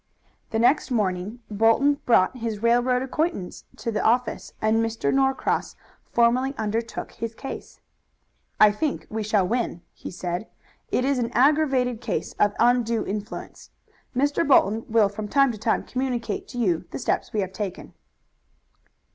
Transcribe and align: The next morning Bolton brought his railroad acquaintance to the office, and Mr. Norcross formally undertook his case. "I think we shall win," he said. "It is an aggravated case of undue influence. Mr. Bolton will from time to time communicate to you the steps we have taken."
The 0.49 0.57
next 0.57 0.89
morning 0.89 1.41
Bolton 1.51 1.99
brought 2.07 2.35
his 2.37 2.63
railroad 2.63 3.03
acquaintance 3.03 3.65
to 3.75 3.91
the 3.91 4.01
office, 4.01 4.51
and 4.59 4.77
Mr. 4.83 5.13
Norcross 5.13 5.75
formally 6.11 6.55
undertook 6.57 7.11
his 7.11 7.35
case. 7.35 7.79
"I 8.59 8.71
think 8.71 9.05
we 9.11 9.21
shall 9.21 9.47
win," 9.47 9.83
he 9.93 10.09
said. 10.09 10.47
"It 10.89 11.05
is 11.05 11.19
an 11.19 11.29
aggravated 11.33 12.01
case 12.01 12.33
of 12.39 12.55
undue 12.59 13.05
influence. 13.05 13.69
Mr. 14.17 14.41
Bolton 14.43 14.91
will 14.91 15.07
from 15.07 15.27
time 15.27 15.51
to 15.51 15.57
time 15.59 15.83
communicate 15.83 16.47
to 16.47 16.57
you 16.57 16.85
the 16.89 16.97
steps 16.97 17.31
we 17.31 17.41
have 17.41 17.53
taken." 17.53 17.93